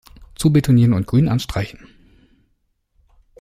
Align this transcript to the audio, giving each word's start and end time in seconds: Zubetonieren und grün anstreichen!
Zubetonieren 0.33 0.93
und 0.93 1.05
grün 1.05 1.29
anstreichen! 1.29 1.87